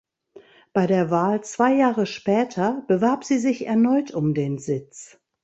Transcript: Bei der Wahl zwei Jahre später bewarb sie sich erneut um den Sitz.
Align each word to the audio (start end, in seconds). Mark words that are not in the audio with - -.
Bei 0.73 0.87
der 0.87 1.11
Wahl 1.11 1.41
zwei 1.43 1.75
Jahre 1.75 2.07
später 2.07 2.83
bewarb 2.87 3.23
sie 3.23 3.37
sich 3.37 3.67
erneut 3.67 4.09
um 4.09 4.33
den 4.33 4.57
Sitz. 4.57 5.19